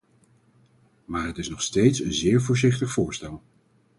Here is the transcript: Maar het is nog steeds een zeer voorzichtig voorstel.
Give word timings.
Maar 1.05 1.27
het 1.27 1.37
is 1.37 1.49
nog 1.49 1.61
steeds 1.61 2.01
een 2.01 2.13
zeer 2.13 2.41
voorzichtig 2.41 2.91
voorstel. 2.91 3.41